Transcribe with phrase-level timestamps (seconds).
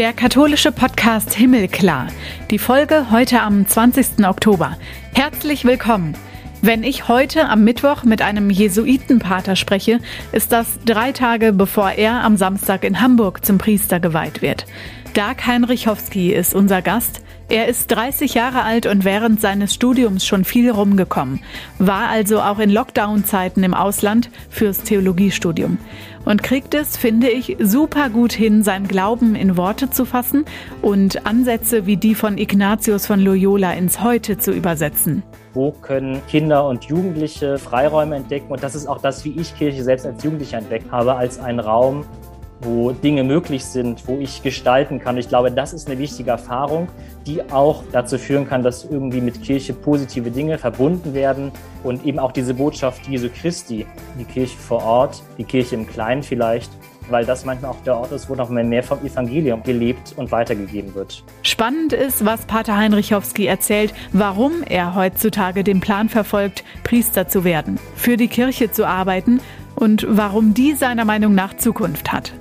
[0.00, 2.06] Der katholische Podcast Himmelklar.
[2.50, 4.26] Die Folge heute am 20.
[4.26, 4.78] Oktober.
[5.12, 6.14] Herzlich willkommen.
[6.62, 10.00] Wenn ich heute am Mittwoch mit einem Jesuitenpater spreche,
[10.32, 14.64] ist das drei Tage bevor er am Samstag in Hamburg zum Priester geweiht wird.
[15.12, 17.20] Dag Heinrichowski ist unser Gast.
[17.50, 21.40] Er ist 30 Jahre alt und während seines Studiums schon viel rumgekommen,
[21.78, 25.76] war also auch in Lockdown-Zeiten im Ausland fürs Theologiestudium
[26.24, 30.44] und kriegt es, finde ich, super gut hin, seinen Glauben in Worte zu fassen
[30.82, 35.22] und Ansätze wie die von Ignatius von Loyola ins Heute zu übersetzen.
[35.54, 38.52] Wo können Kinder und Jugendliche Freiräume entdecken?
[38.52, 41.60] Und das ist auch das, wie ich Kirche selbst als Jugendlicher entdeckt habe, als einen
[41.60, 42.04] Raum,
[42.62, 45.16] wo Dinge möglich sind, wo ich gestalten kann.
[45.16, 46.88] Ich glaube, das ist eine wichtige Erfahrung,
[47.26, 52.18] die auch dazu führen kann, dass irgendwie mit Kirche positive Dinge verbunden werden und eben
[52.18, 53.86] auch diese Botschaft Jesu Christi,
[54.18, 56.70] die Kirche vor Ort, die Kirche im Kleinen vielleicht,
[57.08, 60.94] weil das manchmal auch der Ort ist, wo noch mehr vom Evangelium gelebt und weitergegeben
[60.94, 61.24] wird.
[61.42, 67.78] Spannend ist, was Pater Heinrichowski erzählt, warum er heutzutage den Plan verfolgt, Priester zu werden,
[67.96, 69.40] für die Kirche zu arbeiten
[69.74, 72.32] und warum die seiner Meinung nach Zukunft hat.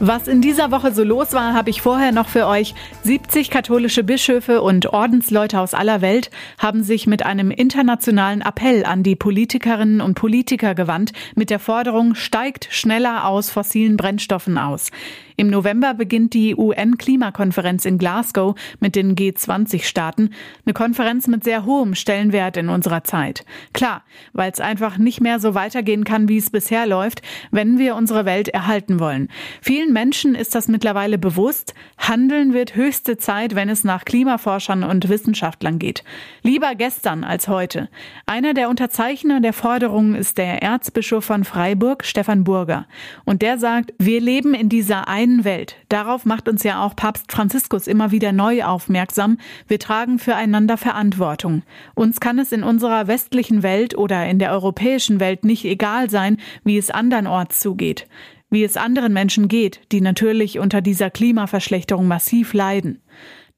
[0.00, 2.72] Was in dieser Woche so los war, habe ich vorher noch für euch.
[3.02, 9.02] 70 katholische Bischöfe und Ordensleute aus aller Welt haben sich mit einem internationalen Appell an
[9.02, 14.92] die Politikerinnen und Politiker gewandt, mit der Forderung, steigt schneller aus fossilen Brennstoffen aus.
[15.38, 20.30] Im November beginnt die UN-Klimakonferenz in Glasgow mit den G20-Staaten.
[20.66, 23.44] Eine Konferenz mit sehr hohem Stellenwert in unserer Zeit.
[23.72, 27.94] Klar, weil es einfach nicht mehr so weitergehen kann, wie es bisher läuft, wenn wir
[27.94, 29.28] unsere Welt erhalten wollen.
[29.62, 31.74] Vielen Menschen ist das mittlerweile bewusst.
[31.98, 36.04] Handeln wird höchste Zeit, wenn es nach Klimaforschern und Wissenschaftlern geht.
[36.42, 37.88] Lieber gestern als heute.
[38.26, 42.86] Einer der Unterzeichner der Forderung ist der Erzbischof von Freiburg, Stefan Burger.
[43.24, 45.76] Und der sagt, wir leben in dieser einen Welt.
[45.88, 49.38] Darauf macht uns ja auch Papst Franziskus immer wieder neu aufmerksam.
[49.66, 51.62] Wir tragen füreinander Verantwortung.
[51.94, 56.38] Uns kann es in unserer westlichen Welt oder in der europäischen Welt nicht egal sein,
[56.64, 58.06] wie es andernorts zugeht
[58.50, 63.02] wie es anderen Menschen geht, die natürlich unter dieser Klimaverschlechterung massiv leiden.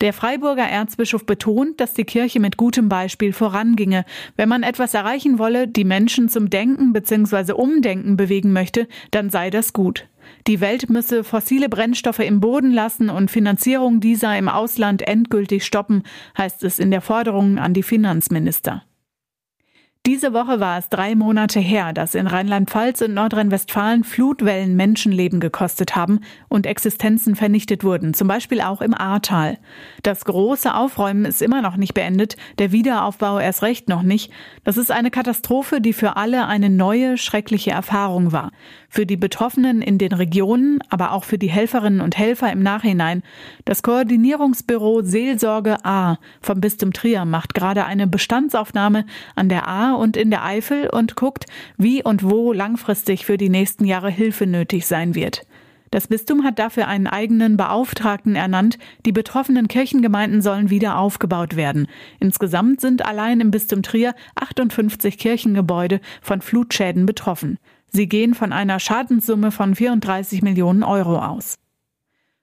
[0.00, 4.06] Der Freiburger Erzbischof betont, dass die Kirche mit gutem Beispiel voranginge.
[4.34, 7.52] Wenn man etwas erreichen wolle, die Menschen zum Denken bzw.
[7.52, 10.08] Umdenken bewegen möchte, dann sei das gut.
[10.46, 16.02] Die Welt müsse fossile Brennstoffe im Boden lassen und Finanzierung dieser im Ausland endgültig stoppen,
[16.38, 18.82] heißt es in der Forderung an die Finanzminister.
[20.06, 25.94] Diese Woche war es drei Monate her, dass in Rheinland-Pfalz und Nordrhein-Westfalen Flutwellen Menschenleben gekostet
[25.94, 29.58] haben und Existenzen vernichtet wurden, zum Beispiel auch im Ahrtal.
[30.02, 34.32] Das große Aufräumen ist immer noch nicht beendet, der Wiederaufbau erst recht noch nicht.
[34.70, 38.52] Das ist eine Katastrophe, die für alle eine neue, schreckliche Erfahrung war.
[38.88, 43.24] Für die Betroffenen in den Regionen, aber auch für die Helferinnen und Helfer im Nachhinein.
[43.64, 50.16] Das Koordinierungsbüro Seelsorge A vom Bistum Trier macht gerade eine Bestandsaufnahme an der A und
[50.16, 54.86] in der Eifel und guckt, wie und wo langfristig für die nächsten Jahre Hilfe nötig
[54.86, 55.42] sein wird.
[55.90, 58.78] Das Bistum hat dafür einen eigenen Beauftragten ernannt.
[59.04, 61.88] Die betroffenen Kirchengemeinden sollen wieder aufgebaut werden.
[62.20, 67.58] Insgesamt sind allein im Bistum Trier 58 Kirchengebäude von Flutschäden betroffen.
[67.88, 71.56] Sie gehen von einer Schadenssumme von 34 Millionen Euro aus.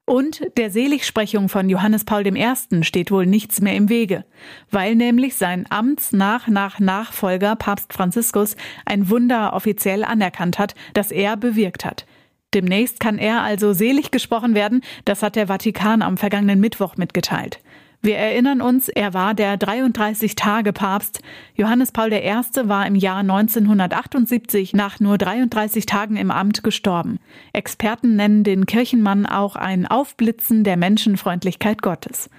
[0.04, 2.84] Und der Seligsprechung von Johannes Paul I.
[2.84, 4.26] steht wohl nichts mehr im Wege,
[4.72, 12.06] weil nämlich sein Amtsnach-Nach-Nachfolger Papst Franziskus ein Wunder offiziell anerkannt hat, das er bewirkt hat.
[12.54, 17.60] Demnächst kann er also selig gesprochen werden, das hat der Vatikan am vergangenen Mittwoch mitgeteilt.
[18.02, 21.22] Wir erinnern uns, er war der 33-Tage-Papst.
[21.56, 22.32] Johannes Paul I.
[22.64, 27.20] war im Jahr 1978 nach nur 33 Tagen im Amt gestorben.
[27.54, 32.30] Experten nennen den Kirchenmann auch ein Aufblitzen der Menschenfreundlichkeit Gottes.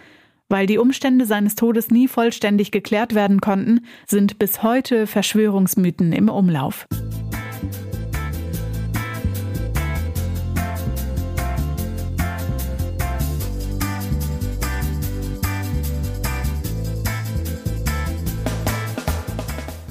[0.49, 6.31] Weil die Umstände seines Todes nie vollständig geklärt werden konnten, sind bis heute Verschwörungsmythen im
[6.31, 6.87] Umlauf.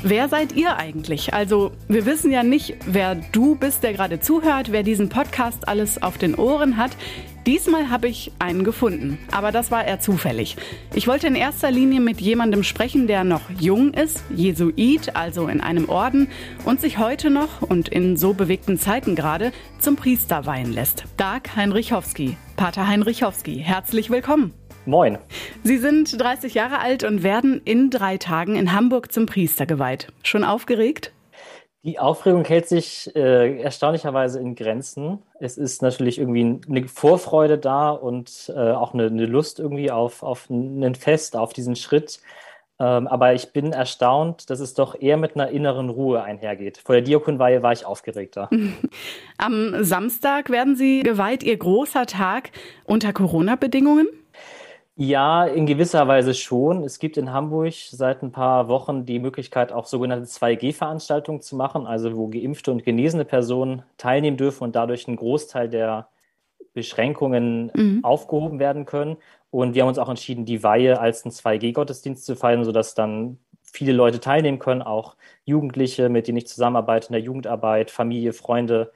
[0.09, 1.33] Wer seid ihr eigentlich?
[1.33, 6.01] Also, wir wissen ja nicht, wer du bist, der gerade zuhört, wer diesen Podcast alles
[6.01, 6.91] auf den Ohren hat.
[7.45, 10.55] Diesmal habe ich einen gefunden, aber das war eher zufällig.
[10.93, 15.59] Ich wollte in erster Linie mit jemandem sprechen, der noch jung ist, Jesuit, also in
[15.59, 16.29] einem Orden,
[16.63, 21.03] und sich heute noch und in so bewegten Zeiten gerade zum Priester weihen lässt.
[21.17, 22.37] Dag Heinrichowski.
[22.55, 24.53] Pater Heinrichowski, herzlich willkommen.
[24.87, 25.17] Moin.
[25.63, 30.07] Sie sind 30 Jahre alt und werden in drei Tagen in Hamburg zum Priester geweiht.
[30.23, 31.11] Schon aufgeregt?
[31.83, 35.19] Die Aufregung hält sich äh, erstaunlicherweise in Grenzen.
[35.41, 40.23] Es ist natürlich irgendwie eine Vorfreude da und äh, auch eine, eine, Lust irgendwie auf,
[40.23, 42.21] auf ein Fest, auf diesen Schritt.
[42.79, 46.77] Ähm, aber ich bin erstaunt, dass es doch eher mit einer inneren Ruhe einhergeht.
[46.77, 48.49] Vor der Diakonweihe war ich aufgeregter.
[49.37, 52.51] Am Samstag werden Sie geweiht, Ihr großer Tag
[52.85, 54.07] unter Corona-Bedingungen?
[54.99, 56.83] Ja, in gewisser Weise schon.
[56.83, 61.85] Es gibt in Hamburg seit ein paar Wochen die Möglichkeit, auch sogenannte 2G-Veranstaltungen zu machen,
[61.85, 66.09] also wo geimpfte und genesene Personen teilnehmen dürfen und dadurch ein Großteil der
[66.73, 68.03] Beschränkungen mhm.
[68.03, 69.17] aufgehoben werden können.
[69.51, 73.37] Und wir haben uns auch entschieden, die Weihe als einen 2G-Gottesdienst zu feiern, sodass dann
[73.61, 75.15] viele Leute teilnehmen können, auch
[75.45, 78.91] Jugendliche, mit denen ich zusammenarbeite in der Jugendarbeit, Familie, Freunde,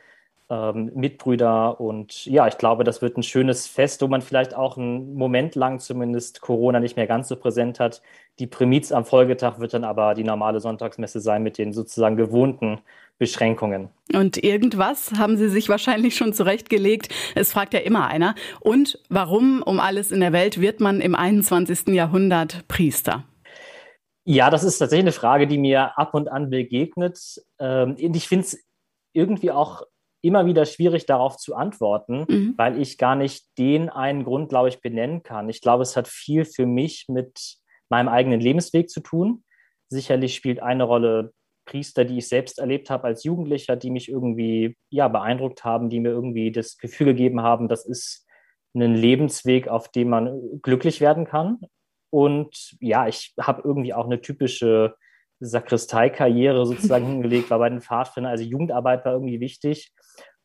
[0.51, 1.79] ähm, Mitbrüder.
[1.79, 5.55] Und ja, ich glaube, das wird ein schönes Fest, wo man vielleicht auch einen Moment
[5.55, 8.01] lang zumindest Corona nicht mehr ganz so präsent hat.
[8.37, 12.79] Die Primiz am Folgetag wird dann aber die normale Sonntagsmesse sein mit den sozusagen gewohnten
[13.17, 13.89] Beschränkungen.
[14.13, 17.07] Und irgendwas haben Sie sich wahrscheinlich schon zurechtgelegt.
[17.33, 18.35] Es fragt ja immer einer.
[18.59, 21.87] Und warum um alles in der Welt wird man im 21.
[21.89, 23.23] Jahrhundert Priester?
[24.25, 27.41] Ja, das ist tatsächlich eine Frage, die mir ab und an begegnet.
[27.57, 28.57] Ähm, ich finde es
[29.13, 29.83] irgendwie auch
[30.21, 32.53] immer wieder schwierig darauf zu antworten, mhm.
[32.57, 35.49] weil ich gar nicht den einen Grund, glaube ich, benennen kann.
[35.49, 37.57] Ich glaube, es hat viel für mich mit
[37.89, 39.43] meinem eigenen Lebensweg zu tun.
[39.89, 41.33] Sicherlich spielt eine Rolle
[41.65, 45.99] Priester, die ich selbst erlebt habe als Jugendlicher, die mich irgendwie ja beeindruckt haben, die
[45.99, 48.25] mir irgendwie das Gefühl gegeben haben, das ist
[48.73, 51.59] ein Lebensweg, auf dem man glücklich werden kann.
[52.09, 54.95] Und ja, ich habe irgendwie auch eine typische
[55.39, 59.93] Sakristeikarriere sozusagen hingelegt, war bei den Pfadfindern, also Jugendarbeit war irgendwie wichtig.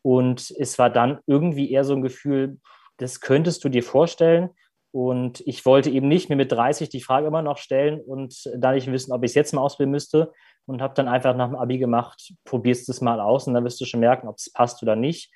[0.06, 2.60] Und es war dann irgendwie eher so ein Gefühl,
[2.96, 4.50] das könntest du dir vorstellen.
[4.92, 8.70] Und ich wollte eben nicht mir mit 30 die Frage immer noch stellen und da
[8.70, 10.32] nicht wissen, ob ich es jetzt mal ausbilden müsste.
[10.64, 13.80] Und habe dann einfach nach dem Abi gemacht, probierst es mal aus und dann wirst
[13.80, 15.32] du schon merken, ob es passt oder nicht.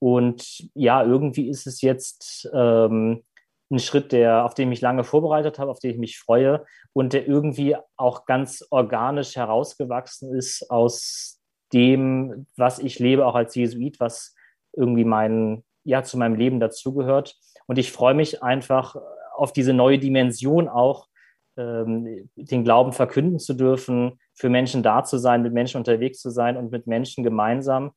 [0.00, 3.22] Und ja, irgendwie ist es jetzt ähm,
[3.70, 6.64] ein Schritt, der, auf den ich mich lange vorbereitet habe, auf den ich mich freue
[6.92, 11.37] und der irgendwie auch ganz organisch herausgewachsen ist aus
[11.72, 14.34] dem, was ich lebe, auch als Jesuit, was
[14.72, 17.36] irgendwie mein, ja, zu meinem Leben dazugehört.
[17.66, 18.96] Und ich freue mich einfach
[19.34, 21.08] auf diese neue Dimension auch,
[21.56, 26.30] ähm, den Glauben verkünden zu dürfen, für Menschen da zu sein, mit Menschen unterwegs zu
[26.30, 27.92] sein und mit Menschen gemeinsam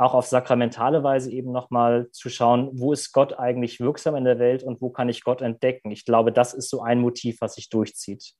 [0.00, 4.38] auch auf sakramentale Weise eben nochmal zu schauen, wo ist Gott eigentlich wirksam in der
[4.38, 5.90] Welt und wo kann ich Gott entdecken.
[5.90, 8.32] Ich glaube, das ist so ein Motiv, was sich durchzieht.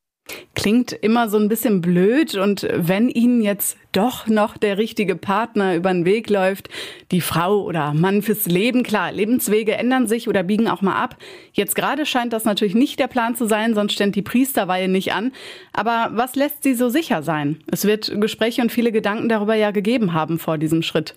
[0.54, 5.74] Klingt immer so ein bisschen blöd und wenn Ihnen jetzt doch noch der richtige Partner
[5.74, 6.68] über den Weg läuft,
[7.10, 11.16] die Frau oder Mann fürs Leben, klar, Lebenswege ändern sich oder biegen auch mal ab.
[11.52, 15.12] Jetzt gerade scheint das natürlich nicht der Plan zu sein, sonst stellt die Priesterweihe nicht
[15.12, 15.32] an.
[15.72, 17.62] Aber was lässt Sie so sicher sein?
[17.70, 21.14] Es wird Gespräche und viele Gedanken darüber ja gegeben haben vor diesem Schritt.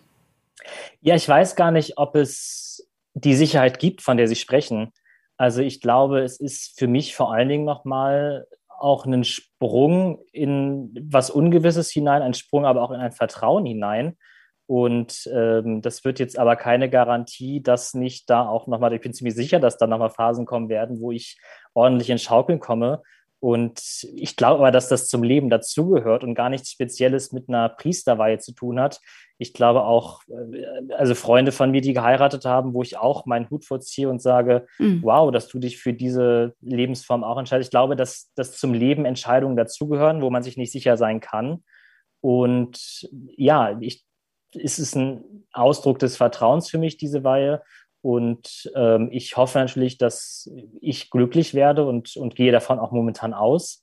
[1.02, 4.92] Ja, ich weiß gar nicht, ob es die Sicherheit gibt, von der Sie sprechen.
[5.38, 8.48] Also ich glaube, es ist für mich vor allen Dingen nochmal
[8.84, 14.18] auch ein Sprung in was Ungewisses hinein, ein Sprung aber auch in ein Vertrauen hinein.
[14.66, 19.14] Und ähm, das wird jetzt aber keine Garantie, dass nicht da auch nochmal, ich bin
[19.14, 21.38] ziemlich sicher, dass da nochmal Phasen kommen werden, wo ich
[21.74, 23.02] ordentlich in Schaukeln komme.
[23.44, 27.68] Und ich glaube aber, dass das zum Leben dazugehört und gar nichts Spezielles mit einer
[27.68, 29.02] Priesterweihe zu tun hat.
[29.38, 33.50] Ich glaube auch, äh, also Freunde von mir, die geheiratet haben, wo ich auch meinen
[33.50, 35.02] Hut vorziehe und sage, mhm.
[35.04, 37.68] wow, dass du dich für diese Lebensform auch entscheidest.
[37.68, 41.66] Ich glaube, dass, dass zum Leben Entscheidungen dazugehören, wo man sich nicht sicher sein kann.
[42.22, 44.06] Und ja, ich,
[44.54, 47.62] ist es ein Ausdruck des Vertrauens für mich, diese Weihe.
[48.04, 53.34] Und ähm, ich hoffe natürlich, dass ich glücklich werde und, und gehe davon auch momentan
[53.34, 53.82] aus.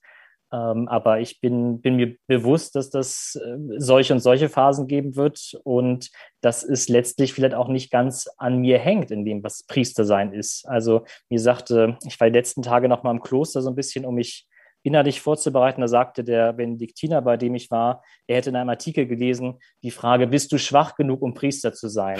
[0.53, 5.15] Ähm, aber ich bin, bin mir bewusst, dass das äh, solche und solche Phasen geben
[5.15, 6.11] wird und
[6.41, 10.33] dass es letztlich vielleicht auch nicht ganz an mir hängt, in dem, was Priester sein
[10.33, 10.67] ist.
[10.67, 14.05] Also mir sagte, ich war die letzten Tage noch mal im Kloster so ein bisschen,
[14.05, 14.47] um mich
[14.83, 15.81] innerlich vorzubereiten.
[15.81, 19.91] Da sagte der Benediktiner, bei dem ich war, er hätte in einem Artikel gelesen, die
[19.91, 22.19] Frage, bist du schwach genug, um Priester zu sein?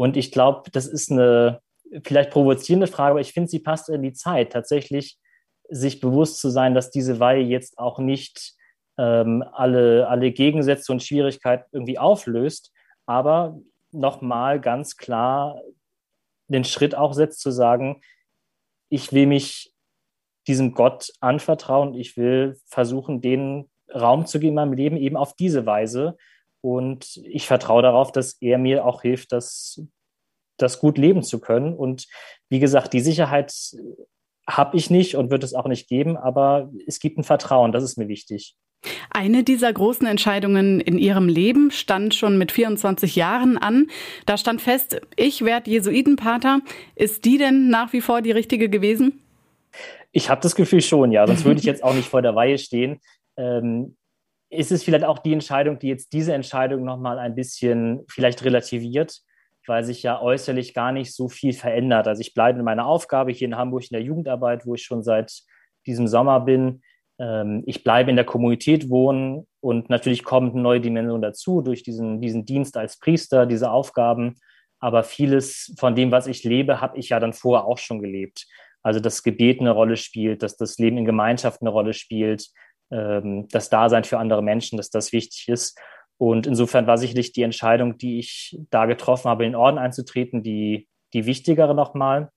[0.00, 1.60] Und ich glaube, das ist eine
[2.04, 5.18] vielleicht provozierende Frage, aber ich finde, sie passt in die Zeit, tatsächlich
[5.68, 8.54] sich bewusst zu sein, dass diese Weihe jetzt auch nicht
[8.96, 12.72] ähm, alle, alle Gegensätze und Schwierigkeiten irgendwie auflöst,
[13.04, 13.60] aber
[13.92, 15.60] nochmal ganz klar
[16.48, 18.00] den Schritt auch setzt zu sagen,
[18.88, 19.74] ich will mich
[20.46, 21.92] diesem Gott anvertrauen.
[21.92, 26.16] Ich will versuchen, den Raum zu geben in meinem Leben eben auf diese Weise.
[26.62, 29.82] Und ich vertraue darauf, dass er mir auch hilft, das,
[30.58, 31.74] das gut leben zu können.
[31.74, 32.06] Und
[32.48, 33.52] wie gesagt, die Sicherheit
[34.48, 37.84] habe ich nicht und wird es auch nicht geben, aber es gibt ein Vertrauen, das
[37.84, 38.56] ist mir wichtig.
[39.10, 43.88] Eine dieser großen Entscheidungen in Ihrem Leben stand schon mit 24 Jahren an.
[44.24, 46.60] Da stand fest, ich werde Jesuitenpater.
[46.94, 49.20] Ist die denn nach wie vor die richtige gewesen?
[50.12, 51.26] Ich habe das Gefühl schon, ja.
[51.26, 53.00] Sonst würde ich jetzt auch nicht vor der Weihe stehen.
[53.36, 53.96] Ähm,
[54.50, 59.20] ist es vielleicht auch die Entscheidung, die jetzt diese Entscheidung nochmal ein bisschen vielleicht relativiert,
[59.66, 62.08] weil sich ja äußerlich gar nicht so viel verändert.
[62.08, 65.04] Also ich bleibe in meiner Aufgabe hier in Hamburg in der Jugendarbeit, wo ich schon
[65.04, 65.32] seit
[65.86, 66.82] diesem Sommer bin.
[67.20, 71.84] Ähm, ich bleibe in der Kommunität wohnen und natürlich kommt eine neue Dimension dazu durch
[71.84, 74.36] diesen, diesen Dienst als Priester, diese Aufgaben.
[74.80, 78.46] Aber vieles von dem, was ich lebe, habe ich ja dann vorher auch schon gelebt.
[78.82, 82.48] Also das Gebet eine Rolle spielt, dass das Leben in Gemeinschaft eine Rolle spielt,
[82.90, 85.78] ähm, das Dasein für andere Menschen, dass das wichtig ist.
[86.18, 90.42] Und insofern war sicherlich die Entscheidung, die ich da getroffen habe, in den Orden einzutreten,
[90.42, 92.30] die, die wichtigere nochmal.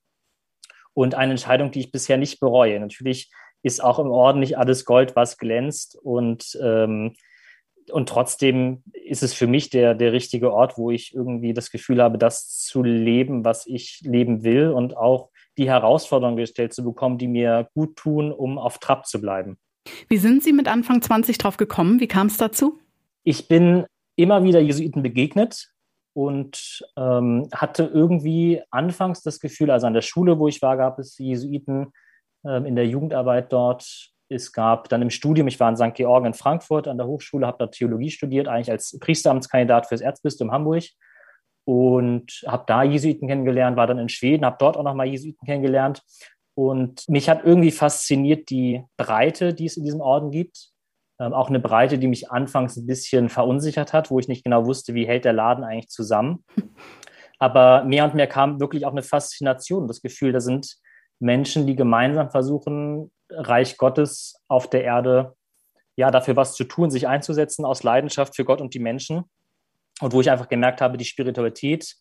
[0.93, 2.79] Und eine Entscheidung, die ich bisher nicht bereue.
[2.79, 3.31] Natürlich
[3.61, 5.97] ist auch im Orden nicht alles Gold, was glänzt.
[6.01, 7.15] Und, ähm,
[7.91, 12.01] und trotzdem ist es für mich der, der richtige Ort, wo ich irgendwie das Gefühl
[12.01, 17.17] habe, das zu leben, was ich leben will und auch die Herausforderungen gestellt zu bekommen,
[17.17, 19.57] die mir gut tun, um auf Trab zu bleiben.
[20.07, 21.99] Wie sind Sie mit Anfang 20 drauf gekommen?
[21.99, 22.79] Wie kam es dazu?
[23.23, 23.85] Ich bin
[24.15, 25.69] immer wieder Jesuiten begegnet
[26.13, 30.99] und ähm, hatte irgendwie anfangs das Gefühl, also an der Schule, wo ich war, gab
[30.99, 31.91] es Jesuiten,
[32.45, 34.11] ähm, in der Jugendarbeit dort.
[34.29, 35.93] Es gab dann im Studium, ich war in St.
[35.95, 40.51] Georgen in Frankfurt an der Hochschule, habe da Theologie studiert, eigentlich als Priesteramtskandidat fürs Erzbistum
[40.51, 40.83] Hamburg
[41.65, 46.01] und habe da Jesuiten kennengelernt, war dann in Schweden, habe dort auch nochmal Jesuiten kennengelernt.
[46.55, 50.69] Und mich hat irgendwie fasziniert die Breite, die es in diesem Orden gibt.
[51.19, 54.65] Ähm, auch eine Breite, die mich anfangs ein bisschen verunsichert hat, wo ich nicht genau
[54.65, 56.43] wusste, wie hält der Laden eigentlich zusammen.
[57.39, 60.77] Aber mehr und mehr kam wirklich auch eine Faszination, das Gefühl, da sind
[61.19, 65.35] Menschen, die gemeinsam versuchen, Reich Gottes auf der Erde,
[65.95, 69.23] ja, dafür was zu tun, sich einzusetzen aus Leidenschaft für Gott und die Menschen.
[70.01, 71.95] Und wo ich einfach gemerkt habe, die Spiritualität,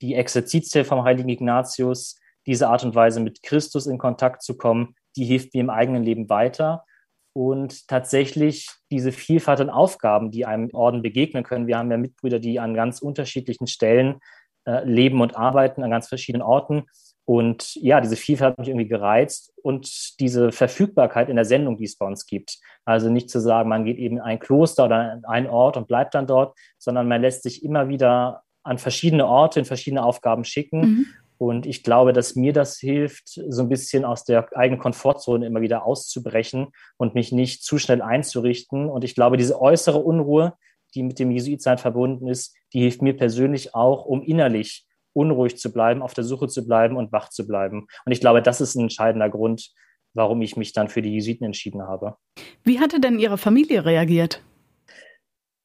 [0.00, 4.94] die Exerzitien vom heiligen Ignatius, diese Art und Weise mit Christus in Kontakt zu kommen,
[5.16, 6.84] die hilft mir im eigenen Leben weiter.
[7.32, 11.66] Und tatsächlich diese Vielfalt an Aufgaben, die einem Orden begegnen können.
[11.66, 14.20] Wir haben ja Mitbrüder, die an ganz unterschiedlichen Stellen
[14.66, 16.84] äh, leben und arbeiten, an ganz verschiedenen Orten.
[17.26, 21.84] Und ja, diese Vielfalt hat mich irgendwie gereizt und diese Verfügbarkeit in der Sendung, die
[21.84, 22.58] es bei uns gibt.
[22.84, 25.88] Also nicht zu sagen, man geht eben in ein Kloster oder in einen Ort und
[25.88, 30.44] bleibt dann dort, sondern man lässt sich immer wieder an verschiedene Orte, in verschiedene Aufgaben
[30.44, 30.80] schicken.
[30.80, 31.06] Mhm.
[31.38, 35.60] Und ich glaube, dass mir das hilft, so ein bisschen aus der eigenen Komfortzone immer
[35.60, 38.88] wieder auszubrechen und mich nicht zu schnell einzurichten.
[38.88, 40.54] Und ich glaube, diese äußere Unruhe,
[40.94, 45.72] die mit dem Jesuitsein verbunden ist, die hilft mir persönlich auch, um innerlich unruhig zu
[45.72, 47.86] bleiben, auf der Suche zu bleiben und wach zu bleiben.
[48.04, 49.72] Und ich glaube, das ist ein entscheidender Grund,
[50.12, 52.16] warum ich mich dann für die Jesuiten entschieden habe.
[52.62, 54.42] Wie hatte denn Ihre Familie reagiert?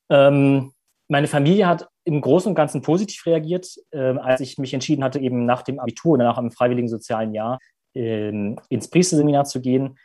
[0.10, 0.74] Ähm,
[1.08, 5.20] meine Familie hat im Großen und Ganzen positiv reagiert, äh, als ich mich entschieden hatte,
[5.20, 7.60] eben nach dem Abitur oder nach einem freiwilligen sozialen Jahr
[7.94, 8.30] äh,
[8.70, 9.98] ins Priesterseminar zu gehen.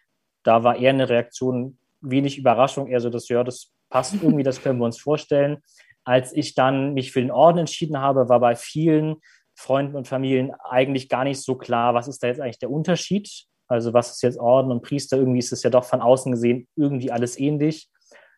[0.42, 4.62] Da war eher eine Reaktion, wenig Überraschung, eher so, dass ja, das passt irgendwie, das
[4.62, 5.58] können wir uns vorstellen.
[6.04, 9.16] Als ich dann mich für den Orden entschieden habe, war bei vielen
[9.54, 13.46] Freunden und Familien eigentlich gar nicht so klar, was ist da jetzt eigentlich der Unterschied?
[13.68, 15.16] Also was ist jetzt Orden und Priester?
[15.16, 17.88] Irgendwie ist es ja doch von außen gesehen irgendwie alles ähnlich.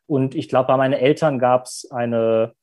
[0.06, 2.54] Und ich glaube, bei meinen Eltern gab es eine,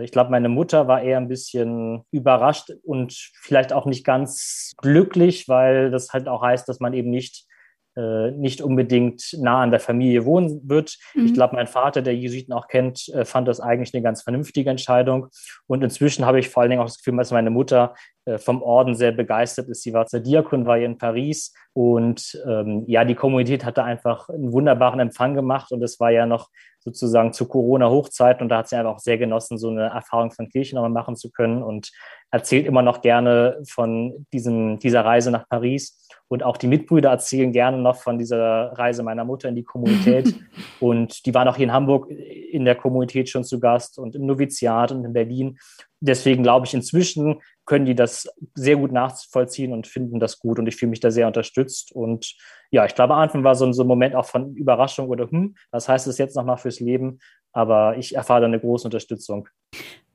[0.00, 5.48] ich glaube, meine Mutter war eher ein bisschen überrascht und vielleicht auch nicht ganz glücklich,
[5.48, 7.46] weil das halt auch heißt, dass man eben nicht
[7.94, 10.96] äh, nicht unbedingt nah an der Familie wohnen wird.
[11.12, 11.26] Mhm.
[11.26, 14.70] Ich glaube, mein Vater, der Jesuiten auch kennt, äh, fand das eigentlich eine ganz vernünftige
[14.70, 15.26] Entscheidung.
[15.66, 18.62] Und inzwischen habe ich vor allen Dingen auch das Gefühl, dass meine Mutter äh, vom
[18.62, 19.82] Orden sehr begeistert ist.
[19.82, 24.28] Sie war zur Diakon, war hier in Paris und ähm, ja, die Kommunität hatte einfach
[24.28, 26.48] einen wunderbaren Empfang gemacht und es war ja noch
[26.78, 30.48] sozusagen zu Corona-Hochzeit und da hat sie einfach auch sehr genossen, so eine Erfahrung von
[30.48, 31.90] Kirche nochmal machen zu können und
[32.30, 37.52] erzählt immer noch gerne von diesem, dieser Reise nach Paris und auch die Mitbrüder erzählen
[37.52, 40.34] gerne noch von dieser Reise meiner Mutter in die Kommunität
[40.80, 44.26] und die waren auch hier in Hamburg in der Kommunität schon zu Gast und im
[44.26, 45.58] Noviziat und in Berlin.
[46.04, 50.58] Deswegen glaube ich, inzwischen können die das sehr gut nachvollziehen und finden das gut.
[50.58, 51.92] Und ich fühle mich da sehr unterstützt.
[51.92, 52.34] Und
[52.72, 55.30] ja, ich glaube, am Anfang war so ein, so ein Moment auch von Überraschung oder,
[55.30, 57.20] hm, was heißt es jetzt nochmal fürs Leben?
[57.52, 59.48] Aber ich erfahre da eine große Unterstützung.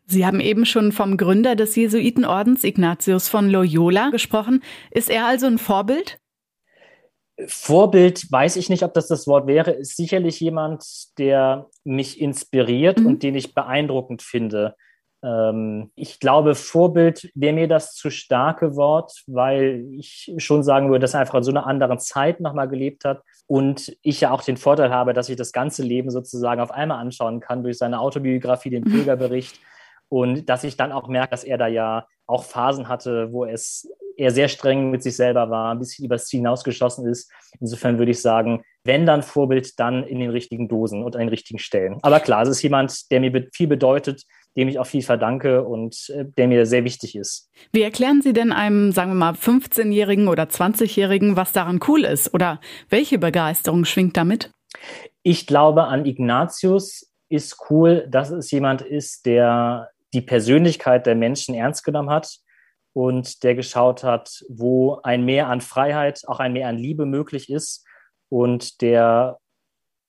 [0.08, 4.63] Sie haben eben schon vom Gründer des Jesuitenordens Ignatius von Loyola gesprochen.
[4.91, 6.20] Ist er also ein Vorbild?
[7.46, 10.84] Vorbild weiß ich nicht, ob das das Wort wäre, ist sicherlich jemand,
[11.17, 13.06] der mich inspiriert mhm.
[13.06, 14.75] und den ich beeindruckend finde
[15.96, 21.16] ich glaube, Vorbild wäre mir das zu starke Wort, weil ich schon sagen würde, dass
[21.16, 24.58] er einfach in so einer anderen Zeit nochmal gelebt hat und ich ja auch den
[24.58, 28.70] Vorteil habe, dass ich das ganze Leben sozusagen auf einmal anschauen kann durch seine Autobiografie,
[28.70, 29.60] den Pilgerbericht
[30.10, 33.90] und dass ich dann auch merke, dass er da ja auch Phasen hatte, wo es
[34.18, 37.32] er sehr streng mit sich selber war, ein bisschen übers Ziel hinausgeschossen ist.
[37.60, 41.30] Insofern würde ich sagen, wenn dann Vorbild, dann in den richtigen Dosen und an den
[41.30, 42.00] richtigen Stellen.
[42.02, 44.24] Aber klar, es ist jemand, der mir viel bedeutet,
[44.58, 47.50] dem ich auch viel verdanke und äh, der mir sehr wichtig ist.
[47.72, 52.34] Wie erklären Sie denn einem, sagen wir mal, 15-Jährigen oder 20-Jährigen, was daran cool ist?
[52.34, 52.60] Oder
[52.90, 54.52] welche Begeisterung schwingt damit?
[55.22, 61.54] Ich glaube, an Ignatius ist cool, dass es jemand ist, der die Persönlichkeit der Menschen
[61.54, 62.40] ernst genommen hat
[62.94, 67.50] und der geschaut hat, wo ein Mehr an Freiheit, auch ein Mehr an Liebe möglich
[67.50, 67.86] ist
[68.30, 69.38] und der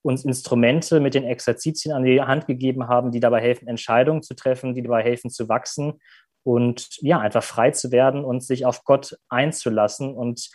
[0.09, 4.35] uns Instrumente mit den Exerzitien an die Hand gegeben haben, die dabei helfen, Entscheidungen zu
[4.35, 6.01] treffen, die dabei helfen zu wachsen
[6.43, 10.15] und ja, einfach frei zu werden und sich auf Gott einzulassen.
[10.15, 10.51] Und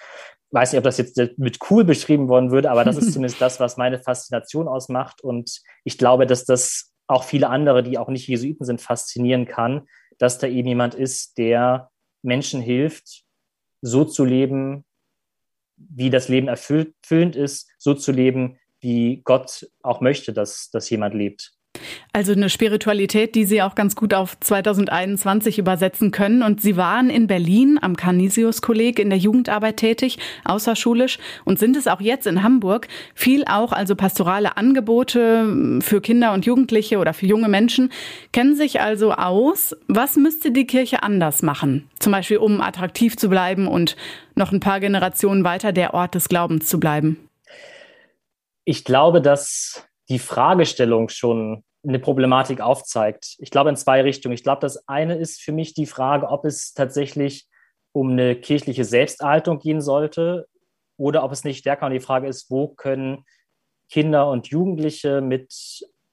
[0.51, 3.59] weiß nicht, ob das jetzt mit cool beschrieben worden würde, aber das ist zumindest das,
[3.59, 5.21] was meine Faszination ausmacht.
[5.21, 9.87] Und ich glaube, dass das auch viele andere, die auch nicht Jesuiten sind, faszinieren kann,
[10.17, 11.91] dass da eben jemand ist, der
[12.23, 13.23] Menschen hilft,
[13.81, 14.85] so zu leben,
[15.75, 21.15] wie das Leben erfüllend ist, so zu leben, wie Gott auch möchte, dass, dass jemand
[21.15, 21.53] lebt.
[22.11, 26.43] Also eine Spiritualität, die Sie auch ganz gut auf 2021 übersetzen können.
[26.43, 31.87] Und Sie waren in Berlin am Canisius-Kolleg in der Jugendarbeit tätig, außerschulisch, und sind es
[31.87, 32.87] auch jetzt in Hamburg.
[33.15, 37.91] Viel auch also pastorale Angebote für Kinder und Jugendliche oder für junge Menschen.
[38.31, 39.75] Kennen sich also aus.
[39.87, 41.89] Was müsste die Kirche anders machen?
[41.97, 43.95] Zum Beispiel, um attraktiv zu bleiben und
[44.35, 47.17] noch ein paar Generationen weiter der Ort des Glaubens zu bleiben.
[48.65, 53.35] Ich glaube, dass die Fragestellung schon eine Problematik aufzeigt.
[53.39, 54.33] Ich glaube in zwei Richtungen.
[54.33, 57.47] Ich glaube, das eine ist für mich die Frage, ob es tatsächlich
[57.91, 60.47] um eine kirchliche Selbsterhaltung gehen sollte
[60.97, 63.25] oder ob es nicht stärker um die Frage ist, wo können
[63.89, 65.53] Kinder und Jugendliche mit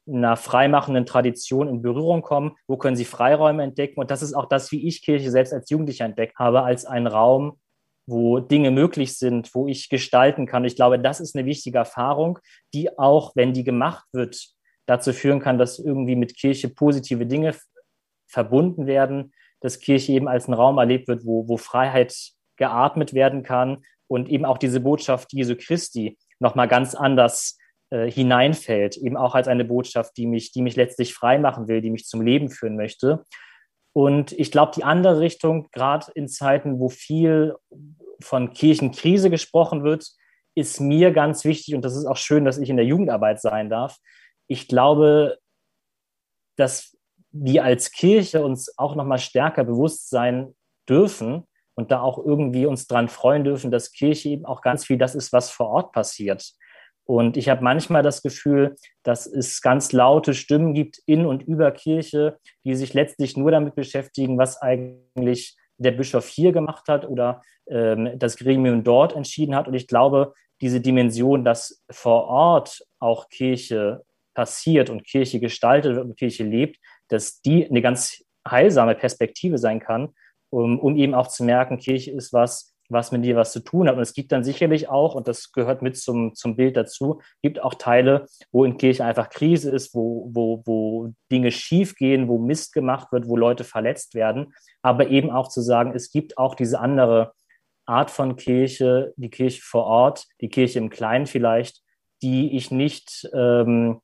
[0.07, 4.01] einer freimachenden Tradition in Berührung kommen, wo können sie Freiräume entdecken.
[4.01, 7.07] Und das ist auch das, wie ich Kirche selbst als Jugendlicher entdeckt habe, als einen
[7.07, 7.61] Raum,
[8.11, 10.65] wo Dinge möglich sind, wo ich gestalten kann.
[10.65, 12.39] Ich glaube, das ist eine wichtige Erfahrung,
[12.75, 14.51] die auch, wenn die gemacht wird,
[14.87, 17.55] dazu führen kann, dass irgendwie mit Kirche positive Dinge
[18.29, 22.15] verbunden werden, dass Kirche eben als ein Raum erlebt wird, wo, wo Freiheit
[22.57, 27.59] geatmet werden kann und eben auch diese Botschaft Jesu Christi nochmal ganz anders
[27.91, 31.81] äh, hineinfällt, eben auch als eine Botschaft, die mich, die mich letztlich frei machen will,
[31.81, 33.25] die mich zum Leben führen möchte.
[33.93, 37.57] Und ich glaube, die andere Richtung, gerade in Zeiten, wo viel
[38.23, 40.07] von Kirchenkrise gesprochen wird,
[40.55, 43.71] ist mir ganz wichtig und das ist auch schön, dass ich in der Jugendarbeit sein
[43.71, 43.97] darf.
[44.47, 45.39] Ich glaube,
[46.57, 46.97] dass
[47.31, 50.55] wir als Kirche uns auch noch mal stärker bewusst sein
[50.89, 54.99] dürfen und da auch irgendwie uns dran freuen dürfen, dass Kirche eben auch ganz viel
[54.99, 56.53] das ist, was vor Ort passiert.
[57.05, 61.73] Und ich habe manchmal das Gefühl, dass es ganz laute Stimmen gibt in und über
[61.73, 67.43] Kirche, die sich letztlich nur damit beschäftigen, was eigentlich der Bischof hier gemacht hat oder
[67.69, 69.67] ähm, das Gremium dort entschieden hat.
[69.67, 76.05] Und ich glaube, diese Dimension, dass vor Ort auch Kirche passiert und Kirche gestaltet wird
[76.05, 80.11] und Kirche lebt, dass die eine ganz heilsame Perspektive sein kann,
[80.51, 83.89] um, um eben auch zu merken, Kirche ist was, was mit dir was zu tun
[83.89, 83.97] hat.
[83.97, 87.63] Und es gibt dann sicherlich auch, und das gehört mit zum, zum Bild dazu, gibt
[87.63, 92.73] auch Teile, wo in Kirche einfach Krise ist, wo, wo, wo Dinge schiefgehen, wo Mist
[92.73, 94.53] gemacht wird, wo Leute verletzt werden.
[94.83, 97.33] Aber eben auch zu sagen, es gibt auch diese andere
[97.87, 101.83] Art von Kirche, die Kirche vor Ort, die Kirche im Kleinen vielleicht,
[102.23, 104.01] die ich nicht, ähm,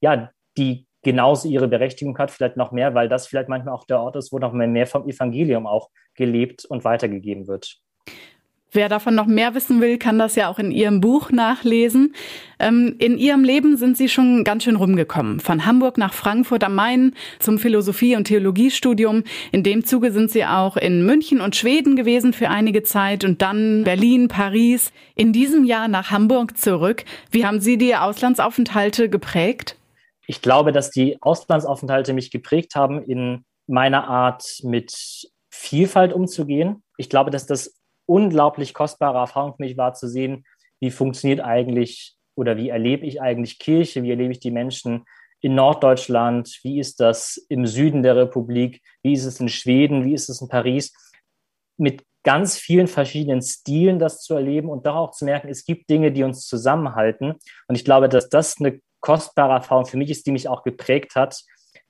[0.00, 4.00] ja, die genauso ihre Berechtigung hat, vielleicht noch mehr, weil das vielleicht manchmal auch der
[4.00, 7.78] Ort ist, wo noch mehr vom Evangelium auch gelebt und weitergegeben wird.
[8.70, 12.14] Wer davon noch mehr wissen will, kann das ja auch in Ihrem Buch nachlesen.
[12.58, 15.40] Ähm, in Ihrem Leben sind Sie schon ganz schön rumgekommen.
[15.40, 19.24] Von Hamburg nach Frankfurt am Main zum Philosophie- und Theologiestudium.
[19.52, 23.40] In dem Zuge sind Sie auch in München und Schweden gewesen für einige Zeit und
[23.40, 24.92] dann Berlin, Paris.
[25.14, 27.04] In diesem Jahr nach Hamburg zurück.
[27.30, 29.76] Wie haben Sie die Auslandsaufenthalte geprägt?
[30.26, 34.92] Ich glaube, dass die Auslandsaufenthalte mich geprägt haben in meiner Art mit
[35.48, 36.82] Vielfalt umzugehen.
[36.98, 37.77] Ich glaube, dass das
[38.08, 40.44] unglaublich kostbare Erfahrung für mich war zu sehen,
[40.80, 45.04] wie funktioniert eigentlich oder wie erlebe ich eigentlich Kirche, wie erlebe ich die Menschen
[45.40, 50.14] in Norddeutschland, wie ist das im Süden der Republik, wie ist es in Schweden, wie
[50.14, 50.92] ist es in Paris,
[51.76, 55.88] mit ganz vielen verschiedenen Stilen das zu erleben und doch auch zu merken, es gibt
[55.88, 57.34] Dinge, die uns zusammenhalten.
[57.68, 61.14] Und ich glaube, dass das eine kostbare Erfahrung für mich ist, die mich auch geprägt
[61.14, 61.40] hat,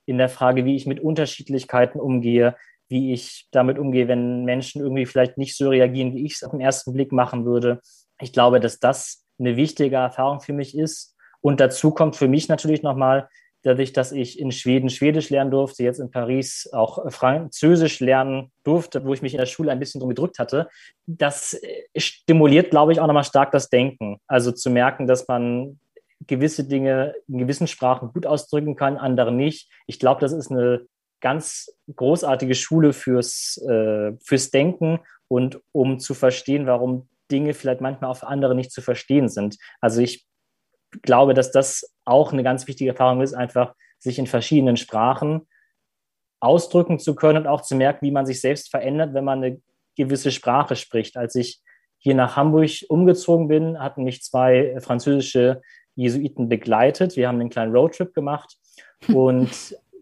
[0.04, 2.56] in der Frage, wie ich mit Unterschiedlichkeiten umgehe,
[2.88, 6.52] wie ich damit umgehe, wenn Menschen irgendwie vielleicht nicht so reagieren, wie ich es auf
[6.52, 7.80] den ersten Blick machen würde.
[8.20, 11.14] Ich glaube, dass das eine wichtige Erfahrung für mich ist.
[11.40, 13.28] Und dazu kommt für mich natürlich nochmal,
[13.62, 19.04] dadurch, dass ich in Schweden Schwedisch lernen durfte, jetzt in Paris auch Französisch lernen durfte,
[19.04, 20.68] wo ich mich in der Schule ein bisschen drum gedrückt hatte,
[21.06, 21.60] das
[21.96, 24.18] stimuliert, glaube ich, auch nochmal stark das Denken.
[24.26, 25.78] Also zu merken, dass man
[26.26, 29.70] gewisse Dinge in gewissen Sprachen gut ausdrücken kann, andere nicht.
[29.86, 30.86] Ich glaube, das ist eine
[31.20, 38.10] ganz großartige Schule fürs, äh, fürs Denken und um zu verstehen, warum Dinge vielleicht manchmal
[38.10, 39.58] auf andere nicht zu verstehen sind.
[39.80, 40.26] Also ich
[41.02, 45.46] glaube, dass das auch eine ganz wichtige Erfahrung ist, einfach sich in verschiedenen Sprachen
[46.40, 49.60] ausdrücken zu können und auch zu merken, wie man sich selbst verändert, wenn man eine
[49.96, 51.16] gewisse Sprache spricht.
[51.16, 51.60] Als ich
[51.98, 55.60] hier nach Hamburg umgezogen bin, hatten mich zwei französische
[55.96, 57.16] Jesuiten begleitet.
[57.16, 58.56] Wir haben einen kleinen Roadtrip gemacht
[59.08, 59.50] und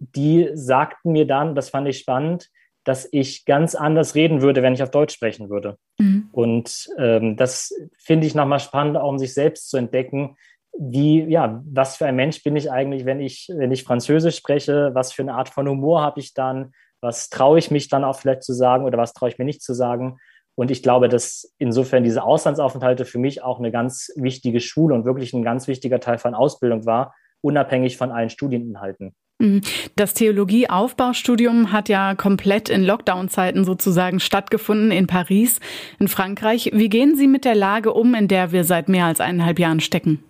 [0.01, 2.49] die sagten mir dann, das fand ich spannend,
[2.85, 5.77] dass ich ganz anders reden würde, wenn ich auf Deutsch sprechen würde.
[5.99, 6.29] Mhm.
[6.31, 10.37] Und ähm, das finde ich nochmal spannend, auch um sich selbst zu entdecken,
[10.79, 14.91] wie, ja, was für ein Mensch bin ich eigentlich, wenn ich, wenn ich Französisch spreche,
[14.95, 18.19] was für eine Art von Humor habe ich dann, was traue ich mich dann auch
[18.19, 20.19] vielleicht zu sagen oder was traue ich mir nicht zu sagen.
[20.55, 25.05] Und ich glaube, dass insofern diese Auslandsaufenthalte für mich auch eine ganz wichtige Schule und
[25.05, 29.15] wirklich ein ganz wichtiger Teil von Ausbildung war, unabhängig von allen Studieninhalten.
[29.39, 29.61] Mhm.
[29.97, 35.61] Das Theologieaufbaustudium hat ja komplett in Lockdown-Zeiten sozusagen stattgefunden in Paris,
[35.99, 36.71] in Frankreich.
[36.73, 39.81] Wie gehen Sie mit der Lage um, in der wir seit mehr als eineinhalb Jahren
[39.81, 40.23] stecken?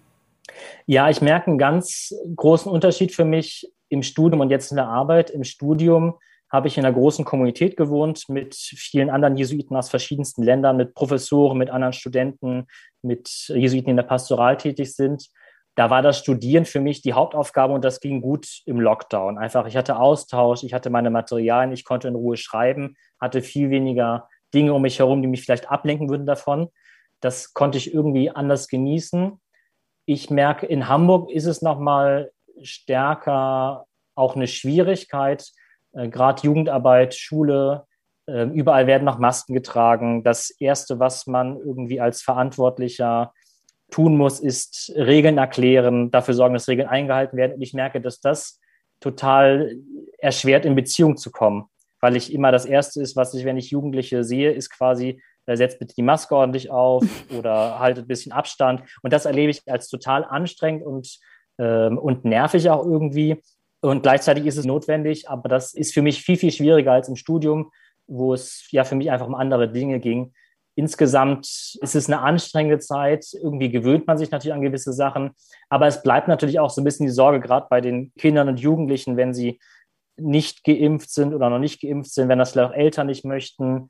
[0.86, 4.88] Ja, ich merke einen ganz großen Unterschied für mich im Studium und jetzt in der
[4.88, 5.30] Arbeit.
[5.30, 6.14] Im Studium
[6.50, 10.94] habe ich in einer großen Kommunität gewohnt mit vielen anderen Jesuiten aus verschiedensten Ländern, mit
[10.94, 12.66] Professoren, mit anderen Studenten,
[13.02, 15.28] mit Jesuiten, die in der Pastoral tätig sind.
[15.76, 19.36] Da war das Studieren für mich die Hauptaufgabe und das ging gut im Lockdown.
[19.36, 23.68] Einfach, ich hatte Austausch, ich hatte meine Materialien, ich konnte in Ruhe schreiben, hatte viel
[23.68, 26.70] weniger Dinge um mich herum, die mich vielleicht ablenken würden davon.
[27.20, 29.38] Das konnte ich irgendwie anders genießen.
[30.06, 33.84] Ich merke, in Hamburg ist es nochmal stärker
[34.14, 35.52] auch eine Schwierigkeit,
[35.92, 37.86] äh, gerade Jugendarbeit, Schule,
[38.26, 40.24] äh, überall werden noch Masken getragen.
[40.24, 43.34] Das Erste, was man irgendwie als Verantwortlicher
[43.90, 47.54] tun muss, ist Regeln erklären, dafür sorgen, dass Regeln eingehalten werden.
[47.54, 48.60] Und ich merke, dass das
[49.00, 49.76] total
[50.18, 51.66] erschwert, in Beziehung zu kommen,
[52.00, 55.56] weil ich immer das Erste ist, was ich, wenn ich Jugendliche sehe, ist quasi, äh,
[55.56, 57.04] setzt bitte die Maske ordentlich auf
[57.38, 58.82] oder haltet ein bisschen Abstand.
[59.02, 61.18] Und das erlebe ich als total anstrengend und,
[61.58, 63.40] ähm, und nervig auch irgendwie.
[63.80, 67.16] Und gleichzeitig ist es notwendig, aber das ist für mich viel, viel schwieriger als im
[67.16, 67.70] Studium,
[68.08, 70.32] wo es ja für mich einfach um andere Dinge ging.
[70.78, 71.46] Insgesamt
[71.80, 73.26] ist es eine anstrengende Zeit.
[73.32, 75.30] Irgendwie gewöhnt man sich natürlich an gewisse Sachen.
[75.70, 78.60] Aber es bleibt natürlich auch so ein bisschen die Sorge, gerade bei den Kindern und
[78.60, 79.58] Jugendlichen, wenn sie
[80.18, 83.88] nicht geimpft sind oder noch nicht geimpft sind, wenn das vielleicht auch Eltern nicht möchten,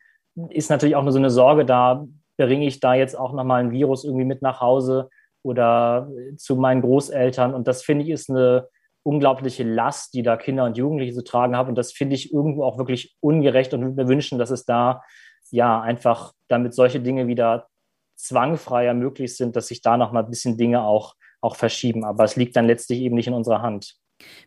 [0.50, 3.72] ist natürlich auch nur so eine Sorge da, bringe ich da jetzt auch nochmal ein
[3.72, 5.08] Virus irgendwie mit nach Hause
[5.42, 7.52] oder zu meinen Großeltern.
[7.52, 8.68] Und das finde ich ist eine
[9.02, 11.68] unglaubliche Last, die da Kinder und Jugendliche zu tragen haben.
[11.68, 15.02] Und das finde ich irgendwo auch wirklich ungerecht und wir wünschen, dass es da
[15.50, 17.68] ja einfach, damit solche Dinge wieder
[18.16, 22.04] zwangfreier möglich sind, dass sich da noch mal ein bisschen Dinge auch, auch verschieben.
[22.04, 23.96] Aber es liegt dann letztlich eben nicht in unserer Hand.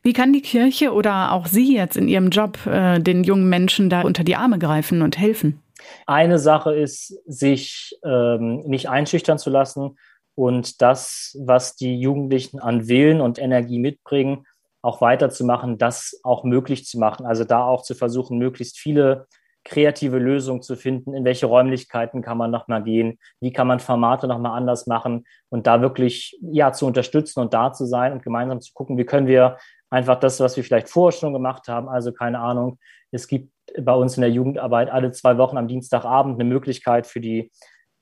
[0.01, 3.89] Wie kann die Kirche oder auch Sie jetzt in Ihrem Job äh, den jungen Menschen
[3.89, 5.61] da unter die Arme greifen und helfen?
[6.07, 9.97] Eine Sache ist, sich ähm, nicht einschüchtern zu lassen
[10.35, 14.45] und das, was die Jugendlichen an Willen und Energie mitbringen,
[14.81, 17.25] auch weiterzumachen, das auch möglich zu machen.
[17.25, 19.27] Also da auch zu versuchen, möglichst viele
[19.69, 24.27] kreative Lösungen zu finden, in welche Räumlichkeiten kann man nochmal gehen, wie kann man Formate
[24.27, 28.61] nochmal anders machen und da wirklich ja zu unterstützen und da zu sein und gemeinsam
[28.61, 29.57] zu gucken, wie können wir
[29.91, 32.79] einfach das, was wir vielleicht vorher schon gemacht haben, also keine Ahnung,
[33.11, 37.19] es gibt bei uns in der Jugendarbeit alle zwei Wochen am Dienstagabend eine Möglichkeit für
[37.19, 37.51] die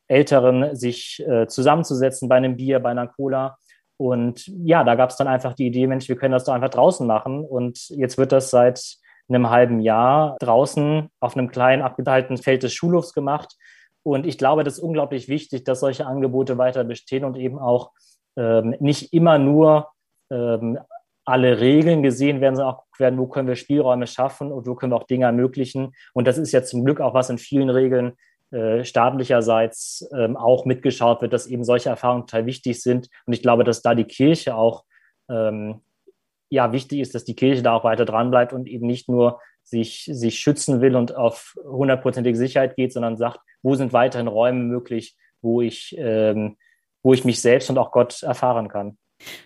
[0.08, 3.58] Älteren, sich äh, zusammenzusetzen bei einem Bier, bei einer Cola.
[3.98, 6.70] Und ja, da gab es dann einfach die Idee, Mensch, wir können das doch einfach
[6.70, 7.44] draußen machen.
[7.44, 8.80] Und jetzt wird das seit
[9.30, 13.56] einem halben Jahr draußen auf einem kleinen abgeteilten Feld des Schulhofs gemacht.
[14.04, 17.92] Und ich glaube, das ist unglaublich wichtig, dass solche Angebote weiter bestehen und eben auch
[18.38, 19.90] ähm, nicht immer nur
[20.32, 20.80] ähm,
[21.26, 24.94] alle Regeln gesehen werden, sondern auch werden, wo können wir Spielräume schaffen und wo können
[24.94, 25.94] wir auch Dinge ermöglichen.
[26.14, 28.14] Und das ist ja zum Glück auch was in vielen Regeln
[28.52, 33.10] äh, staatlicherseits ähm, auch mitgeschaut wird, dass eben solche Erfahrungen total wichtig sind.
[33.26, 34.86] Und ich glaube, dass da die Kirche auch
[35.30, 35.82] ähm,
[36.50, 39.40] ja wichtig ist, dass die Kirche da auch weiter dran bleibt und eben nicht nur
[39.64, 44.64] sich, sich schützen will und auf hundertprozentige Sicherheit geht, sondern sagt, wo sind weiterhin Räume
[44.64, 46.58] möglich, wo ich, ähm,
[47.04, 48.98] wo ich mich selbst und auch Gott erfahren kann.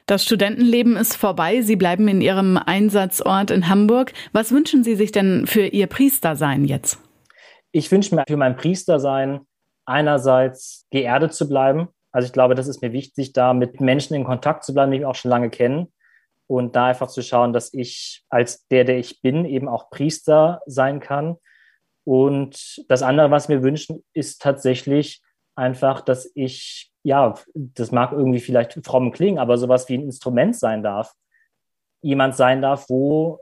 [0.06, 1.62] Das Studentenleben ist vorbei.
[1.62, 4.14] Sie bleiben in Ihrem Einsatzort in Hamburg.
[4.34, 7.00] Was wünschen Sie sich denn für Ihr Priestersein jetzt?
[7.72, 9.42] Ich wünsche mir für mein Priestersein
[9.86, 11.88] einerseits geerdet zu bleiben.
[12.12, 15.00] Also ich glaube, das ist mir wichtig, da mit Menschen in Kontakt zu bleiben, die
[15.00, 15.88] ich auch schon lange kenne.
[16.52, 20.62] Und da einfach zu schauen, dass ich als der, der ich bin, eben auch Priester
[20.66, 21.38] sein kann.
[22.04, 25.22] Und das andere, was wir wünschen, ist tatsächlich
[25.56, 30.58] einfach, dass ich, ja, das mag irgendwie vielleicht fromm klingen, aber sowas wie ein Instrument
[30.58, 31.14] sein darf.
[32.02, 33.40] Jemand sein darf, wo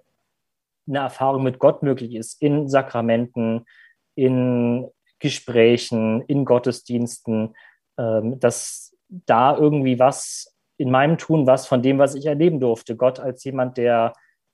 [0.88, 3.66] eine Erfahrung mit Gott möglich ist, in Sakramenten,
[4.14, 7.56] in Gesprächen, in Gottesdiensten,
[7.98, 12.96] ähm, dass da irgendwie was in meinem Tun, was von dem, was ich erleben durfte,
[12.96, 14.14] Gott als jemand, der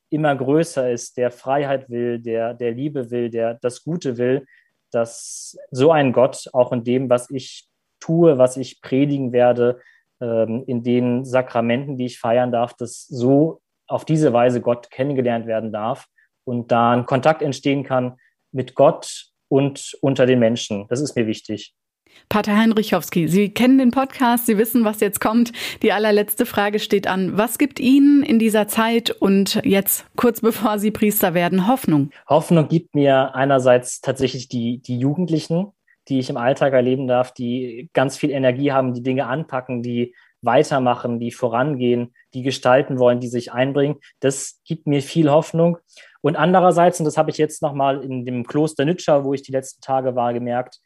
[0.10, 4.46] immer größer ist, der Freiheit will, der, der Liebe will, der das Gute will,
[4.92, 7.68] dass so ein Gott auch in dem, was ich
[8.00, 9.82] tue, was ich predigen werde,
[10.20, 15.46] ähm, in den Sakramenten, die ich feiern darf, dass so auf diese Weise Gott kennengelernt
[15.46, 16.08] werden darf
[16.44, 18.18] und da ein Kontakt entstehen kann
[18.52, 20.88] mit Gott und unter den Menschen.
[20.88, 21.76] Das ist mir wichtig.
[22.30, 25.52] Pater Heinrichowski, Sie kennen den Podcast, Sie wissen, was jetzt kommt.
[25.82, 27.38] Die allerletzte Frage steht an.
[27.38, 32.12] Was gibt Ihnen in dieser Zeit und jetzt kurz bevor Sie Priester werden Hoffnung?
[32.28, 35.68] Hoffnung gibt mir einerseits tatsächlich die, die Jugendlichen,
[36.10, 40.14] die ich im Alltag erleben darf, die ganz viel Energie haben, die Dinge anpacken, die
[40.42, 43.96] weitermachen, die vorangehen, die gestalten wollen, die sich einbringen.
[44.20, 45.78] Das gibt mir viel Hoffnung.
[46.22, 49.52] Und andererseits, und das habe ich jetzt nochmal in dem Kloster Nützschau, wo ich die
[49.52, 50.80] letzten Tage war, gemerkt,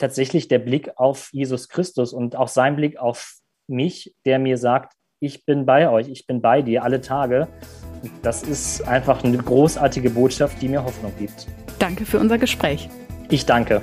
[0.00, 3.36] tatsächlich der Blick auf Jesus Christus und auch sein Blick auf
[3.68, 7.46] mich, der mir sagt, ich bin bei euch, ich bin bei dir alle Tage.
[8.22, 11.46] Das ist einfach eine großartige Botschaft, die mir Hoffnung gibt.
[11.78, 12.88] Danke für unser Gespräch.
[13.28, 13.82] Ich danke.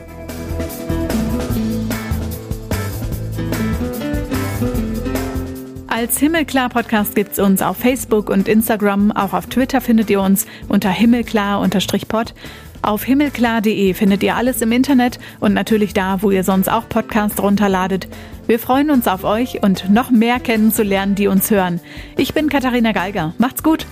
[5.87, 9.11] Als Himmelklar-Podcast gibt es uns auf Facebook und Instagram.
[9.11, 12.35] Auch auf Twitter findet ihr uns unter himmelklar-pod.
[12.81, 17.41] Auf himmelklar.de findet ihr alles im Internet und natürlich da, wo ihr sonst auch Podcasts
[17.41, 18.07] runterladet.
[18.47, 21.81] Wir freuen uns auf euch und noch mehr kennenzulernen, die uns hören.
[22.15, 23.33] Ich bin Katharina Geiger.
[23.37, 23.85] Macht's gut!